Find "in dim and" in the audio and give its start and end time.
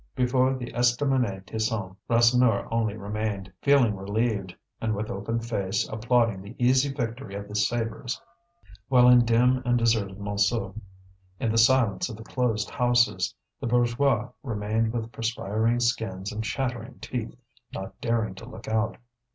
9.07-9.77